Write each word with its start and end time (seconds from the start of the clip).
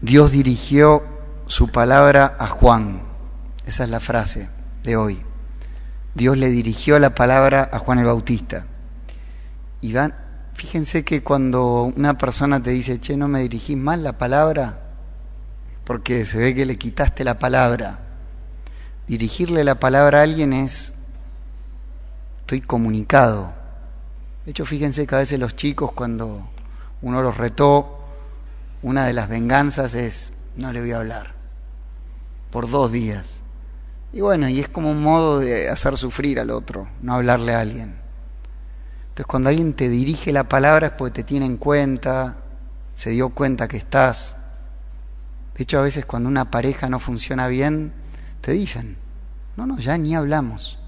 Dios 0.00 0.32
dirigió 0.32 1.04
su 1.46 1.68
palabra 1.68 2.36
a 2.38 2.46
Juan. 2.46 3.02
Esa 3.66 3.84
es 3.84 3.90
la 3.90 4.00
frase 4.00 4.48
de 4.82 4.96
hoy. 4.96 5.22
Dios 6.14 6.36
le 6.36 6.48
dirigió 6.50 6.98
la 6.98 7.14
palabra 7.14 7.68
a 7.72 7.78
Juan 7.78 7.98
el 7.98 8.06
Bautista. 8.06 8.66
Y 9.80 9.92
van, 9.92 10.14
fíjense 10.54 11.04
que 11.04 11.22
cuando 11.22 11.92
una 11.96 12.16
persona 12.16 12.62
te 12.62 12.70
dice, 12.70 13.00
che, 13.00 13.16
no 13.16 13.28
me 13.28 13.40
dirigís 13.40 13.76
mal 13.76 14.02
la 14.02 14.16
palabra, 14.16 14.80
porque 15.84 16.24
se 16.24 16.38
ve 16.38 16.54
que 16.54 16.66
le 16.66 16.78
quitaste 16.78 17.24
la 17.24 17.38
palabra. 17.38 18.00
Dirigirle 19.06 19.64
la 19.64 19.80
palabra 19.80 20.20
a 20.20 20.22
alguien 20.22 20.52
es, 20.52 20.94
estoy 22.40 22.60
comunicado. 22.60 23.52
De 24.44 24.52
hecho, 24.52 24.64
fíjense 24.64 25.06
que 25.06 25.14
a 25.14 25.18
veces 25.18 25.38
los 25.40 25.56
chicos 25.56 25.92
cuando 25.92 26.48
uno 27.02 27.22
los 27.22 27.36
retó, 27.36 27.93
una 28.84 29.06
de 29.06 29.14
las 29.14 29.30
venganzas 29.30 29.94
es, 29.94 30.32
no 30.56 30.70
le 30.70 30.80
voy 30.80 30.92
a 30.92 30.98
hablar, 30.98 31.32
por 32.50 32.68
dos 32.68 32.92
días. 32.92 33.40
Y 34.12 34.20
bueno, 34.20 34.46
y 34.46 34.60
es 34.60 34.68
como 34.68 34.90
un 34.90 35.02
modo 35.02 35.40
de 35.40 35.70
hacer 35.70 35.96
sufrir 35.96 36.38
al 36.38 36.50
otro, 36.50 36.86
no 37.00 37.14
hablarle 37.14 37.54
a 37.54 37.60
alguien. 37.60 37.96
Entonces 39.04 39.26
cuando 39.26 39.48
alguien 39.48 39.72
te 39.72 39.88
dirige 39.88 40.34
la 40.34 40.50
palabra 40.50 40.88
es 40.88 40.92
porque 40.92 41.22
te 41.22 41.24
tiene 41.24 41.46
en 41.46 41.56
cuenta, 41.56 42.42
se 42.94 43.08
dio 43.08 43.30
cuenta 43.30 43.68
que 43.68 43.78
estás. 43.78 44.36
De 45.56 45.62
hecho, 45.62 45.78
a 45.78 45.82
veces 45.82 46.04
cuando 46.04 46.28
una 46.28 46.50
pareja 46.50 46.90
no 46.90 47.00
funciona 47.00 47.48
bien, 47.48 47.94
te 48.42 48.52
dicen, 48.52 48.98
no, 49.56 49.64
no, 49.64 49.78
ya 49.78 49.96
ni 49.96 50.14
hablamos, 50.14 50.78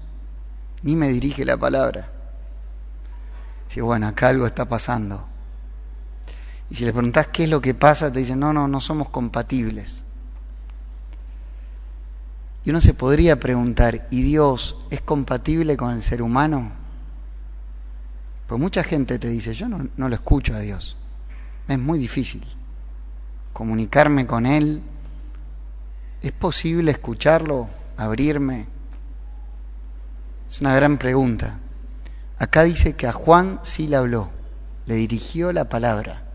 ni 0.83 0.95
me 0.95 1.07
dirige 1.07 1.45
la 1.45 1.57
palabra. 1.57 2.11
Si 3.69 3.81
bueno, 3.81 4.07
acá 4.07 4.27
algo 4.27 4.45
está 4.45 4.65
pasando. 4.65 5.27
Y 6.69 6.75
si 6.75 6.85
le 6.85 6.91
preguntas 6.91 7.27
qué 7.27 7.45
es 7.45 7.49
lo 7.49 7.61
que 7.61 7.73
pasa, 7.73 8.11
te 8.11 8.19
dicen, 8.19 8.39
no, 8.39 8.51
no, 8.51 8.67
no 8.67 8.79
somos 8.79 9.09
compatibles. 9.09 10.03
Y 12.63 12.69
uno 12.69 12.81
se 12.81 12.93
podría 12.93 13.39
preguntar, 13.39 14.07
¿y 14.11 14.21
Dios 14.21 14.77
es 14.89 15.01
compatible 15.01 15.77
con 15.77 15.91
el 15.91 16.01
ser 16.01 16.21
humano? 16.21 16.71
Pues 18.47 18.59
mucha 18.59 18.83
gente 18.83 19.19
te 19.19 19.29
dice, 19.29 19.53
yo 19.53 19.69
no, 19.69 19.87
no 19.95 20.09
lo 20.09 20.15
escucho 20.15 20.53
a 20.53 20.59
Dios. 20.59 20.97
Es 21.67 21.79
muy 21.79 21.99
difícil 21.99 22.43
comunicarme 23.53 24.27
con 24.27 24.45
Él. 24.45 24.83
¿Es 26.21 26.31
posible 26.31 26.91
escucharlo, 26.91 27.67
abrirme? 27.97 28.67
Es 30.47 30.61
una 30.61 30.75
gran 30.75 30.97
pregunta. 30.97 31.59
Acá 32.37 32.63
dice 32.63 32.95
que 32.95 33.07
a 33.07 33.13
Juan 33.13 33.59
sí 33.63 33.87
le 33.87 33.95
habló, 33.95 34.29
le 34.85 34.93
dirigió 34.95 35.51
la 35.51 35.69
palabra, 35.69 36.26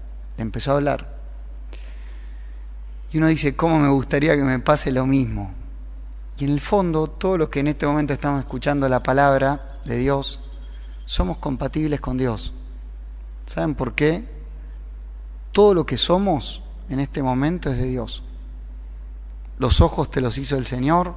empezó 0.43 0.73
a 0.73 0.77
hablar. 0.77 1.17
Y 3.13 3.19
uno 3.19 3.27
dice, 3.27 3.57
¿cómo 3.57 3.79
me 3.79 3.89
gustaría 3.89 4.37
que 4.37 4.43
me 4.43 4.59
pase 4.59 4.91
lo 4.91 5.07
mismo? 5.07 5.53
Y 6.39 6.45
en 6.45 6.51
el 6.51 6.61
fondo, 6.61 7.09
todos 7.09 7.39
los 7.39 7.49
que 7.49 7.61
en 7.61 7.69
este 7.69 7.87
momento 7.87 8.13
estamos 8.13 8.41
escuchando 8.41 8.89
la 8.89 9.03
palabra 9.03 9.79
de 9.85 9.97
Dios, 9.97 10.41
somos 11.05 11.39
compatibles 11.39 12.01
con 12.01 12.17
Dios. 12.17 12.53
¿Saben 13.47 13.75
por 13.75 13.95
qué? 13.95 14.27
Todo 15.53 15.75
lo 15.75 15.85
que 15.85 15.99
somos 15.99 16.63
en 16.89 17.01
este 17.01 17.23
momento 17.23 17.71
es 17.71 17.79
de 17.79 17.87
Dios. 17.87 18.23
Los 19.59 19.81
ojos 19.81 20.11
te 20.11 20.21
los 20.21 20.39
hizo 20.39 20.57
el 20.57 20.67
Señor, 20.67 21.15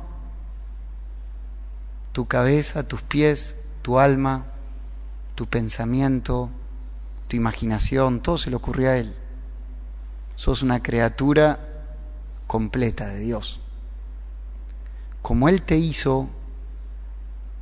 tu 2.11 2.27
cabeza, 2.27 2.87
tus 2.87 3.01
pies, 3.01 3.55
tu 3.81 3.99
alma, 3.99 4.45
tu 5.35 5.47
pensamiento, 5.47 6.49
tu 7.27 7.35
imaginación, 7.35 8.21
todo 8.21 8.37
se 8.37 8.49
le 8.49 8.55
ocurrió 8.55 8.89
a 8.89 8.97
Él. 8.97 9.15
Sos 10.35 10.61
una 10.61 10.81
criatura 10.81 11.59
completa 12.47 13.07
de 13.07 13.19
Dios. 13.19 13.59
Como 15.21 15.49
Él 15.49 15.61
te 15.61 15.77
hizo, 15.77 16.29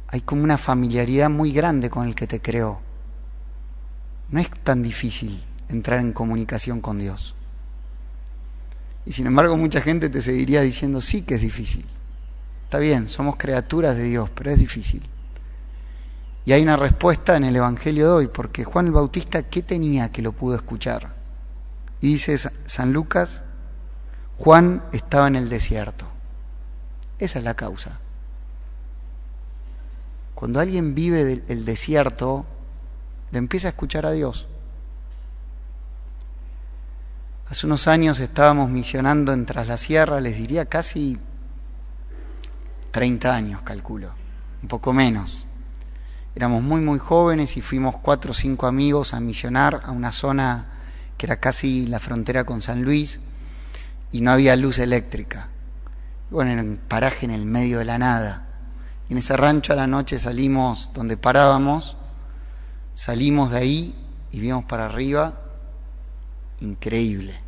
hay 0.08 0.22
como 0.22 0.44
una 0.44 0.58
familiaridad 0.58 1.30
muy 1.30 1.52
grande 1.52 1.90
con 1.90 2.08
el 2.08 2.16
que 2.16 2.28
te 2.28 2.42
creó. 2.42 2.82
No 4.30 4.40
es 4.40 4.50
tan 4.64 4.84
difícil 4.84 5.44
entrar 5.70 6.00
en 6.00 6.14
comunicación 6.14 6.82
con 6.82 7.00
Dios. 7.00 7.36
Y 9.06 9.14
sin 9.14 9.28
embargo 9.28 9.58
mucha 9.58 9.82
gente 9.82 10.10
te 10.10 10.22
seguiría 10.22 10.62
diciendo, 10.62 11.02
sí 11.02 11.24
que 11.24 11.36
es 11.36 11.42
difícil. 11.42 11.86
Está 12.64 12.80
bien, 12.80 13.08
somos 13.08 13.36
criaturas 13.36 13.96
de 13.96 14.04
Dios, 14.06 14.30
pero 14.30 14.52
es 14.52 14.60
difícil. 14.60 15.08
Y 16.46 16.52
hay 16.52 16.62
una 16.62 16.76
respuesta 16.76 17.38
en 17.38 17.46
el 17.46 17.56
Evangelio 17.56 18.08
de 18.08 18.12
hoy, 18.12 18.28
porque 18.28 18.64
Juan 18.64 18.88
el 18.88 18.92
Bautista, 18.92 19.44
¿qué 19.44 19.62
tenía 19.62 20.12
que 20.12 20.22
lo 20.22 20.34
pudo 20.34 20.56
escuchar? 20.56 21.14
Y 22.02 22.08
dice 22.08 22.38
San 22.38 22.92
Lucas, 22.92 23.44
Juan 24.38 24.84
estaba 24.92 25.28
en 25.28 25.38
el 25.38 25.48
desierto. 25.48 26.06
Esa 27.18 27.40
es 27.40 27.46
la 27.46 27.54
causa. 27.54 28.00
Cuando 30.36 30.60
alguien 30.60 30.94
vive 30.94 31.24
del 31.24 31.64
desierto, 31.64 32.46
le 33.32 33.38
empieza 33.38 33.70
a 33.70 33.70
escuchar 33.70 34.06
a 34.06 34.12
Dios. 34.12 34.48
Hace 37.50 37.66
unos 37.66 37.88
años 37.88 38.20
estábamos 38.20 38.70
misionando 38.70 39.32
en 39.32 39.46
Tras 39.46 39.68
la 39.68 39.78
Sierra, 39.78 40.20
les 40.20 40.38
diría 40.38 40.66
casi 40.66 41.18
30 42.92 43.34
años, 43.34 43.62
calculo, 43.62 44.14
un 44.62 44.68
poco 44.68 44.92
menos. 44.92 45.48
Éramos 46.36 46.64
muy, 46.64 46.82
muy 46.82 46.98
jóvenes 46.98 47.58
y 47.58 47.62
fuimos 47.62 47.98
cuatro 47.98 48.32
o 48.32 48.34
cinco 48.34 48.66
amigos 48.66 49.14
a 49.14 49.20
misionar 49.20 49.82
a 49.86 49.92
una 49.92 50.12
zona 50.12 50.66
que 51.18 51.28
era 51.28 51.40
casi 51.40 51.86
la 51.86 52.00
frontera 52.00 52.44
con 52.44 52.62
San 52.62 52.84
Luis 52.84 53.20
y 54.12 54.22
no 54.22 54.32
había 54.32 54.56
luz 54.56 54.80
eléctrica. 54.80 55.50
Bueno, 56.32 56.52
era 56.52 56.64
un 56.64 56.80
paraje 56.88 57.26
en 57.26 57.32
el 57.32 57.46
medio 57.46 57.78
de 57.78 57.86
la 57.86 58.00
nada. 58.00 58.48
Y 59.08 59.14
en 59.14 59.20
ese 59.20 59.38
rancho 59.38 59.74
a 59.74 59.76
la 59.76 59.86
noche 59.86 60.20
salimos 60.20 60.92
donde 60.96 61.18
parábamos, 61.18 61.98
salimos 62.96 63.52
de 63.52 63.58
ahí 63.58 63.96
y 64.32 64.40
vimos 64.40 64.66
para 64.66 64.88
arriba, 64.88 65.40
increíble. 66.62 67.40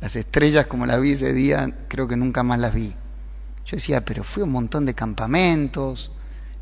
Las 0.00 0.16
estrellas 0.16 0.66
como 0.66 0.86
las 0.86 0.98
vi 0.98 1.12
ese 1.12 1.34
día, 1.34 1.76
creo 1.88 2.08
que 2.08 2.16
nunca 2.16 2.42
más 2.42 2.58
las 2.58 2.72
vi. 2.72 2.94
Yo 3.66 3.76
decía, 3.76 4.02
pero 4.02 4.24
fui 4.24 4.40
a 4.40 4.46
un 4.46 4.52
montón 4.52 4.86
de 4.86 4.94
campamentos 4.94 6.10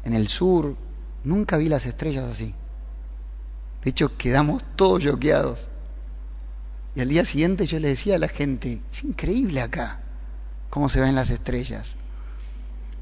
en 0.03 0.15
el 0.15 0.27
sur, 0.27 0.77
Nunca 1.25 1.57
vi 1.57 1.69
las 1.69 1.87
estrellas 1.87 2.25
así. 2.25 2.55
De 3.83 3.91
hecho, 3.91 4.17
quedamos 4.17 4.63
todos 4.77 5.03
choqueados. 5.03 5.69
Y 6.95 7.01
al 7.01 7.09
día 7.09 7.25
siguiente 7.25 7.67
yo 7.67 7.79
le 7.79 7.89
decía 7.89 8.17
a 8.17 8.19
la 8.19 8.29
gente, 8.29 8.83
es 8.91 9.05
increíble 9.05 9.61
acá 9.61 10.01
cómo 10.71 10.89
se 10.89 11.01
ven 11.01 11.15
las 11.15 11.31
estrellas. 11.31 11.97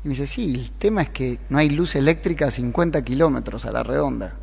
Y 0.04 0.08
me 0.08 0.14
dice, 0.14 0.26
sí, 0.26 0.54
el 0.54 0.70
tema 0.70 1.02
es 1.02 1.08
que 1.10 1.40
no 1.48 1.58
hay 1.58 1.70
luz 1.70 1.94
eléctrica 1.94 2.48
a 2.48 2.50
50 2.50 3.02
kilómetros 3.02 3.64
a 3.64 3.72
la 3.72 3.82
redonda. 3.82 4.36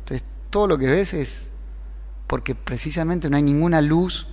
Entonces, 0.00 0.26
todo 0.50 0.66
lo 0.66 0.78
que 0.78 0.86
ves 0.86 1.14
es 1.14 1.48
porque 2.26 2.54
precisamente 2.54 3.30
no 3.30 3.36
hay 3.36 3.42
ninguna 3.42 3.80
luz 3.80 4.26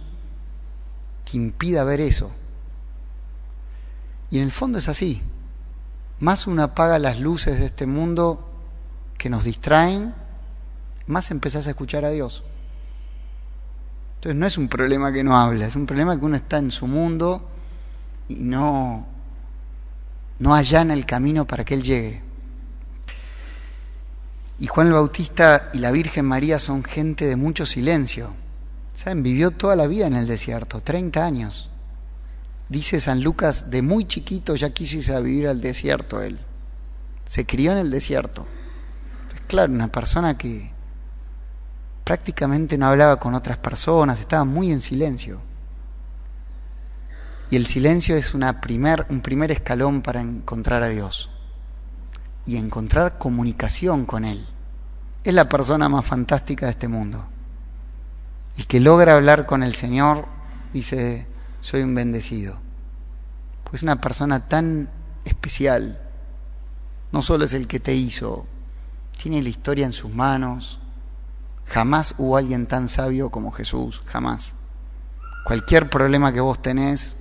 que 1.25 1.37
impida 1.37 1.83
ver 1.83 2.01
eso. 2.01 2.31
Y 4.29 4.37
en 4.37 4.43
el 4.43 4.51
fondo 4.51 4.79
es 4.79 4.87
así 4.87 5.21
más 6.19 6.47
uno 6.47 6.63
apaga 6.63 6.99
las 6.99 7.19
luces 7.19 7.59
de 7.59 7.65
este 7.65 7.85
mundo 7.85 8.49
que 9.17 9.29
nos 9.29 9.43
distraen, 9.43 10.13
más 11.07 11.31
empezás 11.31 11.67
a 11.67 11.71
escuchar 11.71 12.05
a 12.05 12.09
Dios. 12.09 12.43
Entonces 14.15 14.39
no 14.39 14.47
es 14.47 14.57
un 14.57 14.67
problema 14.67 15.11
que 15.11 15.23
no 15.23 15.37
habla, 15.37 15.67
es 15.67 15.75
un 15.75 15.85
problema 15.85 16.17
que 16.17 16.25
uno 16.25 16.35
está 16.35 16.57
en 16.57 16.71
su 16.71 16.87
mundo 16.87 17.47
y 18.27 18.35
no, 18.35 19.05
no 20.39 20.55
allana 20.55 20.93
el 20.93 21.05
camino 21.05 21.45
para 21.45 21.63
que 21.63 21.75
Él 21.75 21.83
llegue. 21.83 22.21
Y 24.57 24.67
Juan 24.67 24.87
el 24.87 24.93
Bautista 24.93 25.69
y 25.73 25.79
la 25.79 25.91
Virgen 25.91 26.25
María 26.25 26.59
son 26.59 26.83
gente 26.83 27.25
de 27.27 27.35
mucho 27.35 27.65
silencio. 27.65 28.29
¿Saben? 28.93 29.21
Vivió 29.21 29.51
toda 29.51 29.75
la 29.75 29.87
vida 29.87 30.07
en 30.07 30.13
el 30.13 30.27
desierto, 30.27 30.81
30 30.81 31.25
años. 31.25 31.69
Dice 32.69 32.99
San 32.99 33.21
Lucas, 33.23 33.69
de 33.69 33.81
muy 33.81 34.05
chiquito 34.05 34.55
ya 34.55 34.71
quiso 34.71 35.15
a 35.15 35.19
vivir 35.19 35.47
al 35.47 35.61
desierto 35.61 36.21
él. 36.21 36.39
Se 37.25 37.45
crió 37.45 37.71
en 37.71 37.77
el 37.77 37.91
desierto. 37.91 38.45
Es 39.33 39.41
claro, 39.41 39.71
una 39.71 39.87
persona 39.87 40.37
que 40.37 40.71
prácticamente 42.03 42.77
no 42.77 42.87
hablaba 42.87 43.19
con 43.19 43.35
otras 43.35 43.57
personas, 43.57 44.19
estaba 44.19 44.45
muy 44.45 44.71
en 44.71 44.81
silencio. 44.81 45.39
Y 47.49 47.55
el 47.55 47.67
silencio 47.67 48.15
es 48.15 48.33
una 48.33 48.61
primer, 48.61 49.05
un 49.09 49.21
primer 49.21 49.51
escalón 49.51 50.01
para 50.01 50.21
encontrar 50.21 50.81
a 50.81 50.89
Dios 50.89 51.29
y 52.45 52.57
encontrar 52.57 53.17
comunicación 53.17 54.05
con 54.05 54.25
Él. 54.25 54.45
Es 55.23 55.33
la 55.33 55.49
persona 55.49 55.89
más 55.89 56.05
fantástica 56.05 56.65
de 56.65 56.71
este 56.71 56.87
mundo. 56.87 57.25
El 58.57 58.67
que 58.67 58.79
logra 58.79 59.15
hablar 59.15 59.45
con 59.45 59.63
el 59.63 59.75
Señor 59.75 60.25
dice, 60.73 61.27
soy 61.65 61.81
un 61.81 61.95
bendecido. 61.95 62.59
Pues 63.63 63.79
es 63.79 63.83
una 63.83 63.99
persona 63.99 64.47
tan 64.47 64.87
especial. 65.25 65.99
No 67.11 67.23
solo 67.23 67.45
es 67.45 67.55
el 67.55 67.67
que 67.67 67.79
te 67.79 67.95
hizo, 67.95 68.45
tiene 69.19 69.41
la 69.41 69.49
historia 69.49 69.87
en 69.87 69.91
sus 69.91 70.13
manos. 70.13 70.79
Jamás 71.65 72.13
hubo 72.19 72.37
alguien 72.37 72.67
tan 72.67 72.87
sabio 72.87 73.31
como 73.31 73.51
Jesús, 73.51 74.03
jamás. 74.05 74.53
Cualquier 75.43 75.89
problema 75.89 76.31
que 76.31 76.39
vos 76.39 76.61
tenés, 76.61 77.17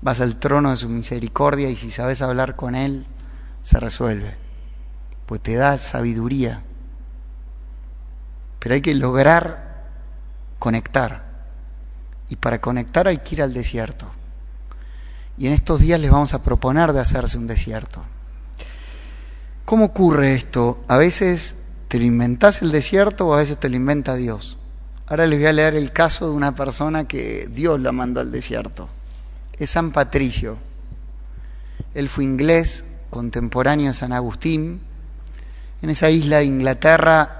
vas 0.00 0.22
al 0.22 0.36
trono 0.36 0.70
de 0.70 0.76
su 0.76 0.88
misericordia 0.88 1.68
y 1.68 1.76
si 1.76 1.90
sabes 1.90 2.22
hablar 2.22 2.56
con 2.56 2.74
Él, 2.74 3.04
se 3.62 3.78
resuelve. 3.78 4.38
Pues 5.26 5.42
te 5.42 5.56
da 5.56 5.76
sabiduría. 5.76 6.62
Pero 8.60 8.76
hay 8.76 8.80
que 8.80 8.94
lograr 8.94 9.84
conectar. 10.58 11.27
Y 12.30 12.36
para 12.36 12.60
conectar 12.60 13.08
hay 13.08 13.18
que 13.18 13.36
ir 13.36 13.42
al 13.42 13.54
desierto. 13.54 14.12
Y 15.36 15.46
en 15.46 15.52
estos 15.52 15.80
días 15.80 16.00
les 16.00 16.10
vamos 16.10 16.34
a 16.34 16.42
proponer 16.42 16.92
de 16.92 17.00
hacerse 17.00 17.38
un 17.38 17.46
desierto. 17.46 18.02
¿Cómo 19.64 19.86
ocurre 19.86 20.34
esto? 20.34 20.82
A 20.88 20.96
veces 20.96 21.56
te 21.88 21.98
lo 21.98 22.04
inventás 22.04 22.62
el 22.62 22.72
desierto 22.72 23.28
o 23.28 23.34
a 23.34 23.38
veces 23.38 23.58
te 23.58 23.68
lo 23.68 23.76
inventa 23.76 24.14
Dios. 24.14 24.56
Ahora 25.06 25.26
les 25.26 25.38
voy 25.38 25.46
a 25.46 25.52
leer 25.52 25.74
el 25.74 25.92
caso 25.92 26.28
de 26.28 26.34
una 26.34 26.54
persona 26.54 27.08
que 27.08 27.48
Dios 27.50 27.80
la 27.80 27.92
mandó 27.92 28.20
al 28.20 28.30
desierto. 28.30 28.88
Es 29.58 29.70
San 29.70 29.92
Patricio. 29.92 30.58
Él 31.94 32.08
fue 32.08 32.24
inglés, 32.24 32.84
contemporáneo 33.10 33.88
de 33.88 33.94
San 33.94 34.12
Agustín. 34.12 34.80
En 35.80 35.90
esa 35.90 36.10
isla 36.10 36.38
de 36.38 36.44
Inglaterra 36.44 37.38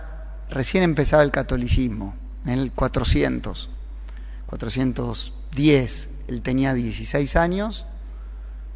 recién 0.48 0.82
empezaba 0.82 1.22
el 1.22 1.30
catolicismo, 1.30 2.14
en 2.46 2.58
el 2.58 2.72
400, 2.72 3.68
410. 4.48 6.08
Él 6.28 6.42
tenía 6.42 6.74
16 6.74 7.36
años, 7.36 7.86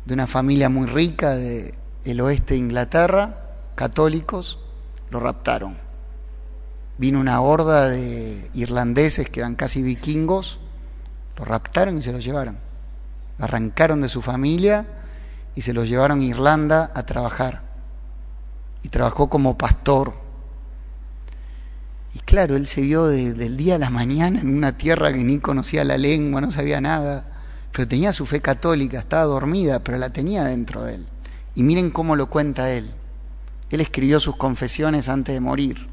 de 0.05 0.15
una 0.15 0.27
familia 0.27 0.69
muy 0.69 0.87
rica 0.87 1.35
del 1.37 1.75
el 2.05 2.21
oeste 2.21 2.55
de 2.55 2.61
Inglaterra, 2.61 3.51
católicos, 3.75 4.59
lo 5.11 5.21
raptaron. 5.21 5.79
Vino 6.99 7.21
una 7.21 7.41
horda 7.41 7.89
de 7.89 8.51
irlandeses 8.55 9.29
que 9.29 9.41
eran 9.41 9.55
casi 9.55 9.83
vikingos, 9.83 10.59
lo 11.37 11.45
raptaron 11.45 11.99
y 11.99 12.03
se 12.03 12.13
lo 12.13 12.19
llevaron. 12.19 12.59
Lo 13.39 13.45
arrancaron 13.45 14.01
de 14.01 14.09
su 14.09 14.21
familia 14.21 14.87
y 15.55 15.63
se 15.63 15.73
lo 15.73 15.85
llevaron 15.85 16.21
a 16.21 16.25
Irlanda 16.25 16.93
a 16.95 17.05
trabajar. 17.05 17.63
Y 18.83 18.89
trabajó 18.89 19.29
como 19.29 19.57
pastor. 19.57 20.22
Y 22.15 22.21
claro, 22.21 22.57
él 22.57 22.67
se 22.67 22.83
vio 22.83 23.07
del 23.07 23.57
día 23.57 23.77
a 23.77 23.79
la 23.79 23.91
mañana 23.91 24.41
en 24.41 24.55
una 24.55 24.77
tierra 24.77 25.13
que 25.13 25.19
ni 25.19 25.39
conocía 25.39 25.85
la 25.85 25.97
lengua, 25.97 26.41
no 26.41 26.51
sabía 26.51 26.81
nada, 26.81 27.25
pero 27.73 27.89
tenía 27.89 28.13
su 28.13 28.27
fe 28.27 28.41
católica, 28.41 28.99
estaba 28.99 29.25
dormida, 29.25 29.83
pero 29.83 29.97
la 29.97 30.11
tenía 30.11 30.45
dentro 30.45 30.85
de 30.85 30.97
él. 30.97 31.07
Y 31.55 31.63
miren 31.63 31.91
cómo 31.91 32.17
lo 32.17 32.27
cuenta 32.29 32.71
él. 32.71 32.91
Él 33.71 33.81
escribió 33.81 34.21
sus 34.21 34.37
confesiones 34.37 35.09
antes 35.09 35.35
de 35.35 35.41
morir. 35.41 35.89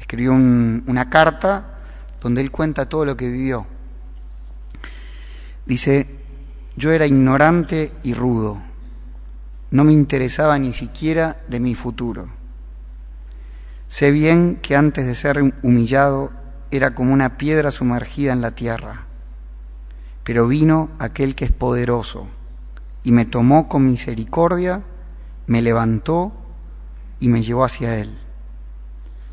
Escribió 0.00 0.32
una 0.32 1.10
carta 1.10 1.80
donde 2.22 2.40
él 2.40 2.50
cuenta 2.50 2.88
todo 2.88 3.04
lo 3.04 3.16
que 3.16 3.28
vivió. 3.28 3.66
Dice, 5.66 6.06
yo 6.76 6.92
era 6.92 7.06
ignorante 7.06 7.92
y 8.02 8.14
rudo, 8.14 8.62
no 9.70 9.84
me 9.84 9.92
interesaba 9.92 10.58
ni 10.58 10.72
siquiera 10.72 11.38
de 11.48 11.60
mi 11.60 11.74
futuro. 11.74 12.35
Sé 13.88 14.10
bien 14.10 14.56
que 14.56 14.76
antes 14.76 15.06
de 15.06 15.14
ser 15.14 15.54
humillado 15.62 16.32
era 16.70 16.94
como 16.94 17.12
una 17.12 17.38
piedra 17.38 17.70
sumergida 17.70 18.32
en 18.32 18.40
la 18.40 18.50
tierra, 18.50 19.06
pero 20.24 20.48
vino 20.48 20.90
aquel 20.98 21.34
que 21.36 21.44
es 21.44 21.52
poderoso 21.52 22.26
y 23.04 23.12
me 23.12 23.24
tomó 23.24 23.68
con 23.68 23.86
misericordia, 23.86 24.82
me 25.46 25.62
levantó 25.62 26.32
y 27.20 27.28
me 27.28 27.42
llevó 27.42 27.64
hacia 27.64 27.96
Él. 27.98 28.18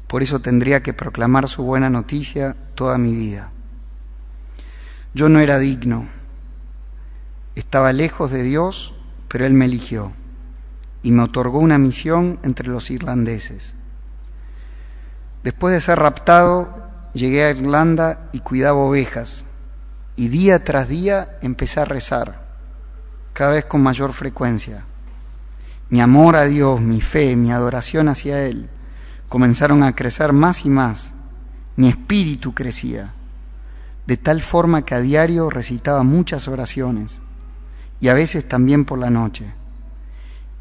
Por 0.07 0.21
eso 0.21 0.39
tendría 0.39 0.83
que 0.83 0.93
proclamar 0.93 1.47
su 1.47 1.63
buena 1.63 1.89
noticia 1.89 2.55
toda 2.75 2.99
mi 2.99 3.15
vida. 3.15 3.51
Yo 5.15 5.29
no 5.29 5.39
era 5.39 5.57
digno, 5.57 6.07
estaba 7.55 7.91
lejos 7.93 8.29
de 8.29 8.43
Dios, 8.43 8.93
pero 9.27 9.47
Él 9.47 9.55
me 9.55 9.65
eligió 9.65 10.13
y 11.01 11.11
me 11.11 11.23
otorgó 11.23 11.57
una 11.57 11.79
misión 11.79 12.39
entre 12.43 12.67
los 12.67 12.91
irlandeses. 12.91 13.75
Después 15.43 15.73
de 15.73 15.81
ser 15.81 15.99
raptado, 15.99 16.73
llegué 17.13 17.43
a 17.43 17.51
Irlanda 17.51 18.29
y 18.31 18.39
cuidaba 18.39 18.79
ovejas, 18.79 19.43
y 20.15 20.29
día 20.29 20.63
tras 20.63 20.87
día 20.87 21.37
empecé 21.41 21.81
a 21.81 21.85
rezar 21.85 22.43
cada 23.33 23.53
vez 23.53 23.65
con 23.65 23.81
mayor 23.81 24.13
frecuencia. 24.13 24.85
Mi 25.89 26.01
amor 26.01 26.35
a 26.35 26.45
Dios, 26.45 26.79
mi 26.79 27.01
fe, 27.01 27.35
mi 27.35 27.51
adoración 27.51 28.07
hacia 28.07 28.45
Él 28.45 28.69
comenzaron 29.27 29.83
a 29.83 29.95
crecer 29.95 30.31
más 30.31 30.65
y 30.65 30.69
más. 30.69 31.11
Mi 31.75 31.89
espíritu 31.89 32.53
crecía, 32.53 33.13
de 34.05 34.15
tal 34.15 34.43
forma 34.43 34.85
que 34.85 34.93
a 34.93 34.99
diario 34.99 35.49
recitaba 35.49 36.03
muchas 36.03 36.47
oraciones 36.47 37.19
y 37.99 38.09
a 38.09 38.13
veces 38.13 38.47
también 38.47 38.85
por 38.85 38.99
la 38.99 39.09
noche. 39.09 39.51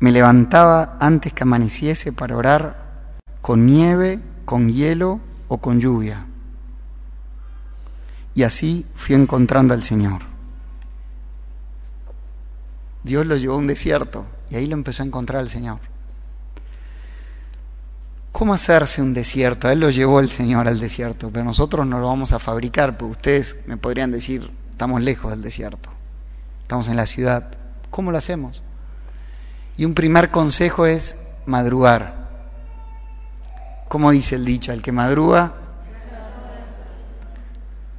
Me 0.00 0.10
levantaba 0.10 0.96
antes 1.00 1.32
que 1.34 1.42
amaneciese 1.42 2.12
para 2.12 2.36
orar 2.36 3.10
con 3.42 3.66
nieve, 3.66 4.20
con 4.44 4.70
hielo 4.70 5.20
o 5.48 5.58
con 5.58 5.80
lluvia. 5.80 6.26
Y 8.34 8.42
así 8.44 8.86
fui 8.94 9.14
encontrando 9.14 9.74
al 9.74 9.82
Señor. 9.82 10.22
Dios 13.04 13.26
lo 13.26 13.36
llevó 13.36 13.54
a 13.54 13.58
un 13.58 13.66
desierto 13.66 14.26
y 14.50 14.56
ahí 14.56 14.66
lo 14.66 14.74
empezó 14.74 15.02
a 15.02 15.06
encontrar 15.06 15.42
el 15.42 15.50
Señor. 15.50 15.78
¿Cómo 18.30 18.54
hacerse 18.54 19.02
un 19.02 19.12
desierto? 19.12 19.68
A 19.68 19.72
él 19.72 19.80
lo 19.80 19.90
llevó 19.90 20.20
el 20.20 20.30
Señor 20.30 20.66
al 20.66 20.80
desierto, 20.80 21.30
pero 21.30 21.44
nosotros 21.44 21.86
no 21.86 22.00
lo 22.00 22.06
vamos 22.06 22.32
a 22.32 22.38
fabricar, 22.38 22.96
porque 22.96 23.12
ustedes 23.12 23.56
me 23.66 23.76
podrían 23.76 24.10
decir, 24.10 24.50
estamos 24.70 25.02
lejos 25.02 25.30
del 25.30 25.42
desierto, 25.42 25.90
estamos 26.62 26.88
en 26.88 26.96
la 26.96 27.06
ciudad. 27.06 27.50
¿Cómo 27.90 28.10
lo 28.10 28.18
hacemos? 28.18 28.62
Y 29.76 29.84
un 29.84 29.94
primer 29.94 30.30
consejo 30.30 30.86
es 30.86 31.18
madrugar. 31.44 32.21
¿Cómo 33.92 34.10
dice 34.10 34.36
el 34.36 34.46
dicho? 34.46 34.72
El 34.72 34.80
que 34.80 34.90
madruga, 34.90 35.52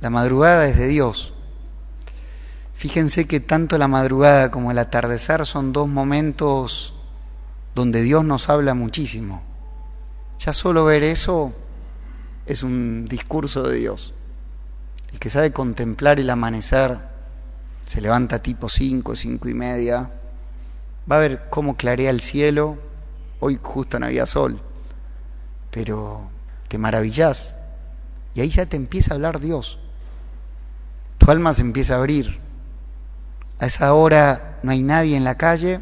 la 0.02 0.10
madrugada 0.10 0.68
es 0.68 0.76
de 0.76 0.88
Dios. 0.88 1.34
Fíjense 2.74 3.28
que 3.28 3.40
tanto 3.40 3.78
la 3.78 3.88
madrugada 3.88 4.50
como 4.50 4.72
el 4.72 4.80
atardecer 4.80 5.46
son 5.46 5.72
dos 5.72 5.88
momentos 5.88 6.96
donde 7.76 8.02
Dios 8.02 8.26
nos 8.26 8.50
habla 8.50 8.74
muchísimo. 8.74 9.44
Ya 10.40 10.52
solo 10.52 10.84
ver 10.84 11.04
eso 11.04 11.54
es 12.48 12.64
un 12.64 13.06
discurso 13.06 13.62
de 13.62 13.76
Dios. 13.76 14.16
El 15.12 15.20
que 15.20 15.30
sabe 15.30 15.54
contemplar 15.54 16.20
el 16.20 16.32
amanecer, 16.32 16.98
se 17.86 18.02
levanta 18.02 18.42
tipo 18.42 18.68
cinco, 18.68 19.16
cinco 19.16 19.48
y 19.48 19.54
media, 19.54 20.12
va 21.12 21.18
a 21.18 21.20
ver 21.20 21.50
cómo 21.52 21.78
clarea 21.78 22.10
el 22.10 22.22
cielo. 22.22 22.80
Hoy 23.40 23.60
justo 23.62 24.00
no 24.00 24.08
había 24.08 24.26
sol, 24.26 24.60
pero 25.74 26.30
te 26.70 26.78
maravillás. 26.78 27.58
Y 28.36 28.42
ahí 28.42 28.50
ya 28.50 28.66
te 28.66 28.78
empieza 28.78 29.12
a 29.12 29.16
hablar 29.16 29.40
Dios. 29.40 29.80
Tu 31.18 31.30
alma 31.30 31.54
se 31.54 31.62
empieza 31.62 31.96
a 31.96 31.98
abrir 31.98 32.44
a 33.64 33.66
esa 33.66 33.94
hora 33.94 34.60
no 34.62 34.72
hay 34.72 34.84
nadie 34.84 35.16
en 35.16 35.24
la 35.24 35.36
calle, 35.36 35.80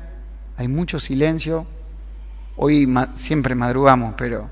hay 0.55 0.67
mucho 0.67 0.99
silencio. 0.99 1.65
Hoy 2.55 2.87
siempre 3.15 3.55
madrugamos, 3.55 4.13
pero 4.15 4.49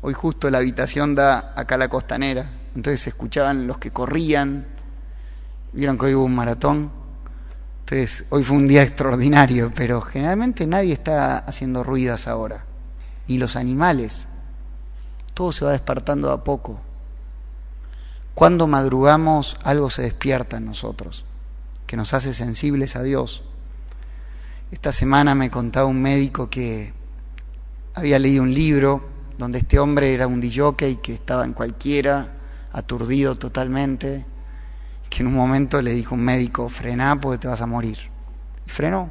hoy 0.00 0.14
justo 0.14 0.48
la 0.50 0.58
habitación 0.58 1.14
da 1.14 1.52
acá 1.54 1.74
a 1.74 1.78
la 1.78 1.88
costanera. 1.88 2.50
Entonces 2.74 3.02
se 3.02 3.10
escuchaban 3.10 3.66
los 3.66 3.76
que 3.76 3.90
corrían. 3.90 4.64
Vieron 5.74 5.98
que 5.98 6.06
hoy 6.06 6.14
hubo 6.14 6.24
un 6.24 6.34
maratón. 6.34 6.90
Entonces 7.80 8.24
hoy 8.30 8.44
fue 8.44 8.56
un 8.56 8.66
día 8.66 8.82
extraordinario, 8.82 9.70
pero 9.74 10.00
generalmente 10.00 10.66
nadie 10.66 10.94
está 10.94 11.36
haciendo 11.36 11.84
ruido 11.84 12.12
a 12.12 12.16
esa 12.16 12.34
hora. 12.36 12.64
Ni 13.28 13.36
los 13.36 13.56
animales. 13.56 14.26
Todo 15.40 15.52
se 15.52 15.64
va 15.64 15.72
despertando 15.72 16.32
a 16.32 16.44
poco. 16.44 16.82
Cuando 18.34 18.66
madrugamos 18.66 19.56
algo 19.64 19.88
se 19.88 20.02
despierta 20.02 20.58
en 20.58 20.66
nosotros 20.66 21.24
que 21.86 21.96
nos 21.96 22.12
hace 22.12 22.34
sensibles 22.34 22.94
a 22.94 23.02
Dios. 23.02 23.42
Esta 24.70 24.92
semana 24.92 25.34
me 25.34 25.50
contaba 25.50 25.86
un 25.86 26.02
médico 26.02 26.50
que 26.50 26.92
había 27.94 28.18
leído 28.18 28.42
un 28.42 28.52
libro 28.52 29.08
donde 29.38 29.60
este 29.60 29.78
hombre 29.78 30.12
era 30.12 30.26
un 30.26 30.44
y 30.44 30.96
que 30.96 31.14
estaba 31.14 31.46
en 31.46 31.54
cualquiera, 31.54 32.34
aturdido 32.72 33.36
totalmente, 33.36 34.26
que 35.08 35.22
en 35.22 35.28
un 35.28 35.36
momento 35.36 35.80
le 35.80 35.94
dijo 35.94 36.16
un 36.16 36.22
médico, 36.22 36.68
frená 36.68 37.18
porque 37.18 37.38
te 37.38 37.48
vas 37.48 37.62
a 37.62 37.66
morir. 37.66 38.10
Y 38.66 38.68
frenó. 38.68 39.08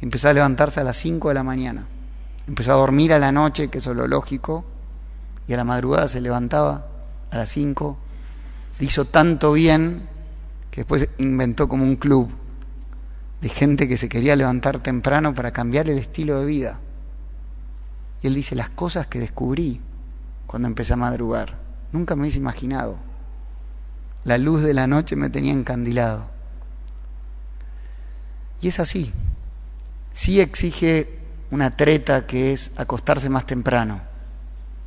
empezó 0.00 0.28
a 0.28 0.34
levantarse 0.34 0.78
a 0.78 0.84
las 0.84 0.98
5 0.98 1.30
de 1.30 1.34
la 1.34 1.42
mañana. 1.42 1.88
Empezó 2.46 2.74
a 2.74 2.76
dormir 2.76 3.12
a 3.12 3.18
la 3.18 3.32
noche, 3.32 3.70
que 3.70 3.78
eso 3.78 3.90
es 3.90 3.96
lo 3.96 4.06
lógico, 4.06 4.66
y 5.46 5.52
a 5.52 5.56
la 5.56 5.64
madrugada 5.64 6.08
se 6.08 6.20
levantaba 6.20 6.86
a 7.30 7.36
las 7.36 7.50
5. 7.50 7.96
hizo 8.80 9.04
tanto 9.04 9.52
bien 9.52 10.08
que 10.70 10.82
después 10.82 11.08
inventó 11.18 11.68
como 11.68 11.84
un 11.84 11.96
club 11.96 12.30
de 13.40 13.48
gente 13.48 13.88
que 13.88 13.96
se 13.96 14.08
quería 14.08 14.36
levantar 14.36 14.80
temprano 14.80 15.34
para 15.34 15.52
cambiar 15.52 15.88
el 15.88 15.98
estilo 15.98 16.40
de 16.40 16.46
vida. 16.46 16.80
Y 18.22 18.28
él 18.28 18.34
dice, 18.34 18.54
las 18.54 18.70
cosas 18.70 19.06
que 19.06 19.18
descubrí 19.18 19.80
cuando 20.46 20.68
empecé 20.68 20.92
a 20.92 20.96
madrugar, 20.96 21.58
nunca 21.90 22.14
me 22.14 22.22
hubiese 22.22 22.38
imaginado. 22.38 22.98
la 24.24 24.38
luz 24.38 24.62
de 24.62 24.72
la 24.72 24.86
noche 24.86 25.16
me 25.16 25.30
tenía 25.30 25.52
encandilado. 25.52 26.30
Y 28.60 28.68
es 28.68 28.78
así. 28.78 29.12
Sí 30.12 30.40
exige 30.40 31.18
una 31.50 31.76
treta 31.76 32.26
que 32.26 32.52
es 32.52 32.70
acostarse 32.76 33.28
más 33.28 33.46
temprano. 33.46 34.11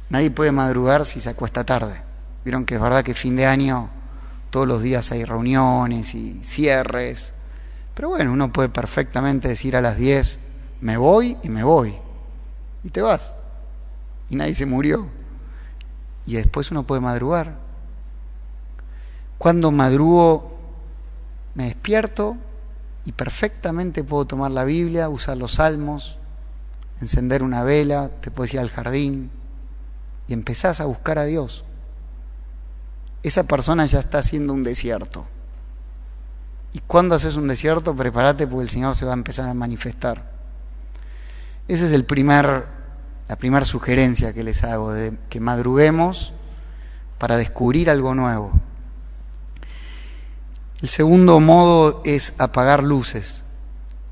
Nadie 0.10 0.32
puede 0.32 0.52
madrugar 0.52 1.06
si 1.06 1.20
se 1.20 1.30
acuesta 1.30 1.64
tarde. 1.64 2.02
Vieron 2.44 2.66
que 2.66 2.76
es 2.76 2.82
verdad 2.82 3.04
que 3.04 3.14
fin 3.14 3.36
de 3.36 3.46
año 3.46 3.90
todos 4.52 4.68
los 4.68 4.82
días 4.82 5.12
hay 5.12 5.26
reuniones 5.26 6.14
y 6.14 6.40
cierres. 6.44 7.34
Pero 7.96 8.10
bueno, 8.10 8.32
uno 8.32 8.52
puede 8.54 8.70
perfectamente 8.70 9.48
decir 9.48 9.76
a 9.76 9.82
las 9.82 9.98
10, 9.98 10.40
me 10.82 10.98
voy 10.98 11.38
y 11.44 11.50
me 11.50 11.64
voy. 11.64 11.96
Y 12.84 12.90
te 12.90 13.02
vas. 13.02 13.34
Y 14.30 14.36
nadie 14.36 14.54
se 14.54 14.66
murió. 14.66 15.08
Y 16.26 16.36
después 16.36 16.72
uno 16.72 16.84
puede 16.84 17.02
madrugar. 17.02 17.56
Cuando 19.38 19.72
madrugo, 19.72 20.58
me 21.56 21.66
despierto 21.66 22.38
y 23.06 23.12
perfectamente 23.12 24.04
puedo 24.04 24.26
tomar 24.26 24.52
la 24.52 24.66
Biblia, 24.66 25.10
usar 25.10 25.38
los 25.38 25.54
salmos, 25.54 26.18
encender 27.02 27.44
una 27.44 27.64
vela, 27.64 28.10
te 28.22 28.32
puedes 28.32 28.54
ir 28.54 28.60
al 28.60 28.70
jardín 28.70 29.32
y 30.28 30.34
empezás 30.34 30.80
a 30.80 30.86
buscar 30.86 31.20
a 31.20 31.26
Dios. 31.26 31.64
Esa 33.24 33.44
persona 33.44 33.86
ya 33.86 34.00
está 34.00 34.20
haciendo 34.20 34.54
un 34.54 34.64
desierto. 34.64 35.26
Y 36.74 36.80
cuando 36.80 37.16
haces 37.16 37.36
un 37.36 37.48
desierto, 37.48 37.96
prepárate 37.96 38.48
porque 38.48 38.64
el 38.64 38.70
Señor 38.70 38.96
se 38.96 39.06
va 39.06 39.12
a 39.12 39.16
empezar 39.16 39.48
a 39.48 39.54
manifestar. 39.54 40.30
Esa 41.68 41.86
es 41.86 41.92
el 41.92 42.06
primer, 42.06 42.66
la 43.28 43.36
primera 43.38 43.66
sugerencia 43.66 44.34
que 44.34 44.44
les 44.44 44.64
hago, 44.64 44.92
de 44.92 45.18
que 45.30 45.40
madruguemos 45.40 46.34
para 47.18 47.38
descubrir 47.38 47.90
algo 47.90 48.14
nuevo. 48.14 48.52
El 50.82 50.90
segundo 50.90 51.40
modo 51.40 52.02
es 52.06 52.36
apagar 52.40 52.84
luces. 52.84 53.44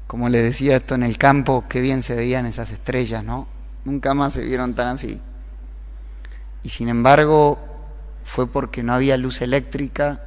Como 0.07 0.29
les 0.29 0.43
decía 0.43 0.77
esto 0.77 0.95
en 0.95 1.03
el 1.03 1.17
campo, 1.17 1.65
qué 1.67 1.81
bien 1.81 2.01
se 2.01 2.15
veían 2.15 2.45
esas 2.45 2.69
estrellas, 2.69 3.23
¿no? 3.23 3.47
Nunca 3.83 4.13
más 4.13 4.33
se 4.33 4.45
vieron 4.45 4.73
tan 4.73 4.87
así. 4.87 5.21
Y 6.63 6.69
sin 6.69 6.89
embargo, 6.89 7.59
fue 8.23 8.47
porque 8.47 8.83
no 8.83 8.93
había 8.93 9.17
luz 9.17 9.41
eléctrica 9.41 10.23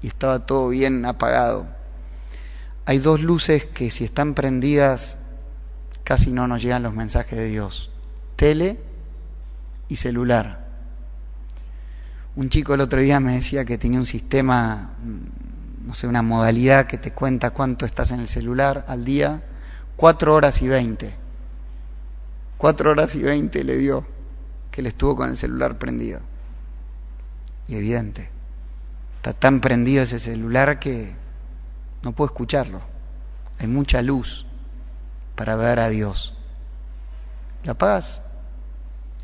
y 0.00 0.06
estaba 0.06 0.46
todo 0.46 0.68
bien 0.68 1.04
apagado. 1.04 1.66
Hay 2.86 2.98
dos 2.98 3.20
luces 3.20 3.66
que 3.66 3.90
si 3.90 4.04
están 4.04 4.34
prendidas 4.34 5.18
casi 6.04 6.30
no 6.30 6.46
nos 6.46 6.62
llegan 6.62 6.84
los 6.84 6.94
mensajes 6.94 7.38
de 7.38 7.48
Dios. 7.48 7.90
Tele 8.36 8.80
y 9.88 9.96
celular. 9.96 10.66
Un 12.36 12.48
chico 12.48 12.74
el 12.74 12.80
otro 12.80 13.00
día 13.00 13.20
me 13.20 13.32
decía 13.32 13.64
que 13.64 13.78
tenía 13.78 13.98
un 13.98 14.06
sistema 14.06 14.92
no 15.88 15.94
sé, 15.94 16.06
una 16.06 16.20
modalidad 16.20 16.86
que 16.86 16.98
te 16.98 17.12
cuenta 17.12 17.50
cuánto 17.50 17.86
estás 17.86 18.10
en 18.10 18.20
el 18.20 18.28
celular 18.28 18.84
al 18.88 19.06
día, 19.06 19.42
cuatro 19.96 20.34
horas 20.34 20.60
y 20.60 20.68
veinte. 20.68 21.16
Cuatro 22.58 22.90
horas 22.90 23.14
y 23.14 23.22
veinte 23.22 23.64
le 23.64 23.78
dio 23.78 24.06
que 24.70 24.82
le 24.82 24.90
estuvo 24.90 25.16
con 25.16 25.28
el 25.28 25.36
celular 25.36 25.78
prendido. 25.78 26.20
Y 27.66 27.76
evidente, 27.76 28.30
está 29.16 29.32
tan 29.32 29.60
prendido 29.60 30.02
ese 30.02 30.18
celular 30.18 30.78
que 30.78 31.14
no 32.02 32.12
puedo 32.12 32.26
escucharlo. 32.26 32.80
Hay 33.58 33.68
mucha 33.68 34.02
luz 34.02 34.46
para 35.36 35.56
ver 35.56 35.80
a 35.80 35.88
Dios. 35.88 36.34
¿La 37.64 37.72
apagas? 37.72 38.22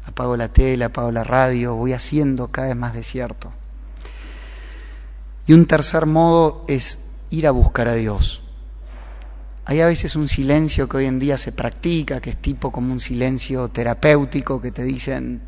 Apago 0.07 0.37
la 0.37 0.49
tele, 0.49 0.85
apago 0.85 1.11
la 1.11 1.25
radio, 1.25 1.75
voy 1.75 1.93
haciendo 1.93 2.49
cada 2.49 2.69
vez 2.69 2.77
más 2.77 2.93
desierto. 2.93 3.53
Y 5.47 5.55
un 5.55 5.67
tercer 5.67 6.07
modo 6.07 6.65
es 6.69 7.01
ir 7.31 7.47
a 7.47 7.51
buscar 7.51 7.89
a 7.89 7.95
Dios. 7.95 8.44
Hay 9.67 9.81
a 9.81 9.87
veces 9.87 10.15
un 10.15 10.29
silencio 10.29 10.89
que 10.89 10.99
hoy 10.99 11.07
en 11.07 11.19
día 11.19 11.39
se 11.39 11.51
practica, 11.51 12.21
que 12.21 12.31
es 12.31 12.37
tipo 12.37 12.71
como 12.71 12.93
un 12.93 13.01
silencio 13.01 13.69
terapéutico, 13.69 14.61
que 14.61 14.71
te 14.71 14.83
dicen, 14.83 15.41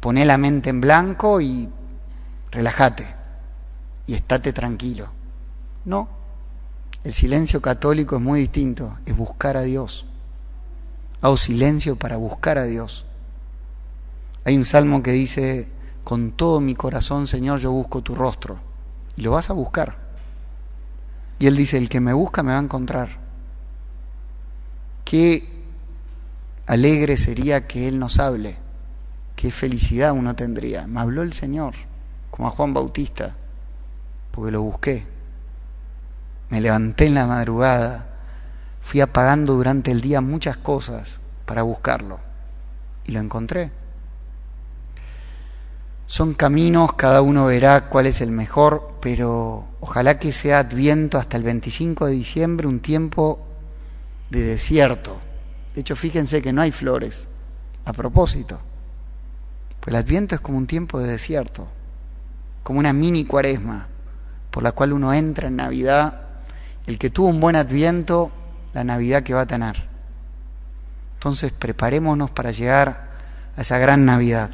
poné 0.00 0.24
la 0.24 0.36
mente 0.36 0.70
en 0.70 0.80
blanco 0.80 1.40
y 1.40 1.68
relájate 2.50 3.14
y 4.06 4.14
estate 4.14 4.52
tranquilo. 4.52 5.10
No, 5.84 6.08
el 7.04 7.12
silencio 7.12 7.62
católico 7.62 8.16
es 8.16 8.22
muy 8.22 8.40
distinto, 8.40 8.98
es 9.06 9.16
buscar 9.16 9.56
a 9.56 9.62
Dios. 9.62 10.06
Hago 11.20 11.36
silencio 11.36 11.94
para 11.94 12.16
buscar 12.16 12.58
a 12.58 12.64
Dios. 12.64 13.04
Hay 14.44 14.56
un 14.56 14.64
salmo 14.64 15.04
que 15.04 15.12
dice, 15.12 15.68
con 16.02 16.32
todo 16.32 16.58
mi 16.58 16.74
corazón, 16.74 17.28
Señor, 17.28 17.60
yo 17.60 17.70
busco 17.70 18.02
tu 18.02 18.16
rostro. 18.16 18.58
Y 19.16 19.22
lo 19.22 19.30
vas 19.30 19.50
a 19.50 19.52
buscar. 19.52 19.98
Y 21.38 21.46
él 21.46 21.56
dice, 21.56 21.78
el 21.78 21.88
que 21.88 22.00
me 22.00 22.12
busca 22.12 22.42
me 22.42 22.50
va 22.50 22.58
a 22.58 22.62
encontrar. 22.62 23.21
Qué 25.12 25.46
alegre 26.66 27.18
sería 27.18 27.66
que 27.66 27.86
él 27.86 27.98
nos 27.98 28.18
hable. 28.18 28.56
Qué 29.36 29.50
felicidad 29.50 30.12
uno 30.12 30.34
tendría. 30.34 30.86
Me 30.86 31.00
habló 31.00 31.20
el 31.20 31.34
Señor, 31.34 31.74
como 32.30 32.48
a 32.48 32.50
Juan 32.50 32.72
Bautista, 32.72 33.36
porque 34.30 34.50
lo 34.50 34.62
busqué. 34.62 35.06
Me 36.48 36.62
levanté 36.62 37.04
en 37.04 37.14
la 37.14 37.26
madrugada, 37.26 38.06
fui 38.80 39.02
apagando 39.02 39.52
durante 39.52 39.90
el 39.90 40.00
día 40.00 40.22
muchas 40.22 40.56
cosas 40.56 41.20
para 41.44 41.60
buscarlo. 41.60 42.18
Y 43.04 43.12
lo 43.12 43.20
encontré. 43.20 43.70
Son 46.06 46.32
caminos, 46.32 46.94
cada 46.94 47.20
uno 47.20 47.44
verá 47.44 47.90
cuál 47.90 48.06
es 48.06 48.22
el 48.22 48.30
mejor, 48.30 48.94
pero 49.02 49.66
ojalá 49.80 50.18
que 50.18 50.32
sea 50.32 50.60
Adviento 50.60 51.18
hasta 51.18 51.36
el 51.36 51.42
25 51.42 52.06
de 52.06 52.12
diciembre 52.12 52.66
un 52.66 52.80
tiempo 52.80 53.51
de 54.32 54.42
desierto. 54.42 55.20
De 55.74 55.82
hecho, 55.82 55.94
fíjense 55.94 56.40
que 56.40 56.54
no 56.54 56.62
hay 56.62 56.72
flores, 56.72 57.28
a 57.84 57.92
propósito. 57.92 58.60
Pues 59.78 59.94
el 59.94 59.96
Adviento 59.96 60.34
es 60.34 60.40
como 60.40 60.56
un 60.56 60.66
tiempo 60.66 60.98
de 60.98 61.06
desierto, 61.06 61.68
como 62.62 62.78
una 62.78 62.94
mini 62.94 63.24
cuaresma, 63.26 63.88
por 64.50 64.62
la 64.62 64.72
cual 64.72 64.94
uno 64.94 65.12
entra 65.12 65.48
en 65.48 65.56
Navidad. 65.56 66.22
El 66.86 66.98
que 66.98 67.10
tuvo 67.10 67.28
un 67.28 67.40
buen 67.40 67.56
Adviento, 67.56 68.32
la 68.72 68.84
Navidad 68.84 69.22
que 69.22 69.34
va 69.34 69.42
a 69.42 69.46
tener. 69.46 69.86
Entonces 71.14 71.52
preparémonos 71.52 72.30
para 72.30 72.52
llegar 72.52 73.10
a 73.54 73.60
esa 73.60 73.76
gran 73.78 74.06
Navidad. 74.06 74.50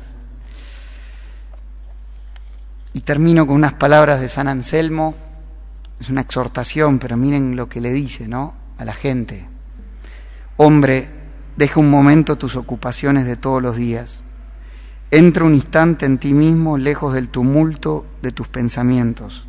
Y 2.94 3.00
termino 3.02 3.46
con 3.46 3.54
unas 3.54 3.74
palabras 3.74 4.20
de 4.20 4.28
San 4.28 4.48
Anselmo, 4.48 5.14
es 6.00 6.10
una 6.10 6.22
exhortación, 6.22 6.98
pero 6.98 7.16
miren 7.16 7.54
lo 7.54 7.68
que 7.68 7.80
le 7.80 7.92
dice, 7.92 8.26
¿no? 8.26 8.54
A 8.76 8.84
la 8.84 8.92
gente. 8.92 9.46
Hombre, 10.58 11.08
deja 11.56 11.80
un 11.80 11.88
momento 11.88 12.36
tus 12.36 12.54
ocupaciones 12.54 13.24
de 13.24 13.36
todos 13.36 13.62
los 13.62 13.76
días. 13.76 14.20
Entra 15.10 15.44
un 15.44 15.54
instante 15.54 16.04
en 16.04 16.18
ti 16.18 16.34
mismo, 16.34 16.76
lejos 16.76 17.14
del 17.14 17.30
tumulto 17.30 18.04
de 18.20 18.30
tus 18.30 18.48
pensamientos. 18.48 19.46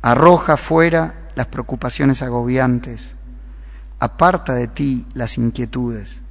Arroja 0.00 0.56
fuera 0.56 1.28
las 1.34 1.48
preocupaciones 1.48 2.22
agobiantes. 2.22 3.16
Aparta 3.98 4.54
de 4.54 4.68
ti 4.68 5.04
las 5.12 5.36
inquietudes 5.36 6.22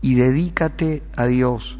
y 0.00 0.14
dedícate 0.14 1.02
a 1.14 1.26
Dios 1.26 1.78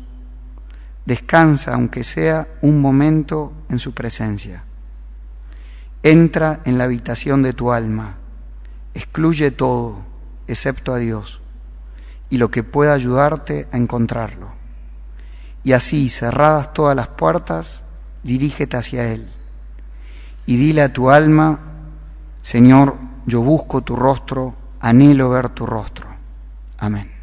Descansa, 1.06 1.74
aunque 1.74 2.02
sea 2.02 2.48
un 2.62 2.80
momento, 2.80 3.52
en 3.70 3.78
su 3.78 3.94
presencia. 3.94 4.64
Entra 6.02 6.60
en 6.64 6.78
la 6.78 6.84
habitación 6.84 7.44
de 7.44 7.52
tu 7.52 7.70
alma. 7.70 8.16
Excluye 8.92 9.52
todo, 9.52 10.00
excepto 10.46 10.94
a 10.94 10.98
Dios, 10.98 11.40
y 12.30 12.38
lo 12.38 12.50
que 12.50 12.62
pueda 12.62 12.92
ayudarte 12.92 13.68
a 13.72 13.76
encontrarlo. 13.76 14.48
Y 15.62 15.72
así, 15.72 16.08
cerradas 16.08 16.72
todas 16.72 16.94
las 16.94 17.08
puertas, 17.08 17.82
dirígete 18.22 18.76
hacia 18.76 19.12
Él. 19.12 19.30
Y 20.46 20.56
dile 20.56 20.82
a 20.82 20.92
tu 20.92 21.10
alma, 21.10 21.58
Señor, 22.42 22.96
yo 23.26 23.42
busco 23.42 23.82
tu 23.82 23.96
rostro, 23.96 24.54
anhelo 24.80 25.30
ver 25.30 25.48
tu 25.48 25.66
rostro. 25.66 26.06
Amén. 26.78 27.15